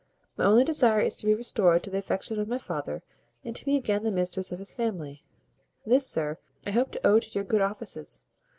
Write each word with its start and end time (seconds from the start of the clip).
My 0.35 0.45
only 0.45 0.63
desire 0.63 0.99
is 1.01 1.15
to 1.17 1.27
be 1.27 1.35
restored 1.35 1.83
to 1.83 1.91
the 1.91 1.99
affection 1.99 2.39
of 2.39 2.47
my 2.47 2.57
father, 2.57 3.03
and 3.45 3.55
to 3.55 3.63
be 3.63 3.75
again 3.77 4.01
the 4.03 4.09
mistress 4.09 4.51
of 4.51 4.57
his 4.57 4.73
family. 4.73 5.23
This, 5.85 6.07
sir, 6.07 6.39
I 6.65 6.71
hope 6.71 6.89
to 6.93 7.05
owe 7.05 7.19
to 7.19 7.29
your 7.31 7.43
good 7.43 7.61
offices. 7.61 8.23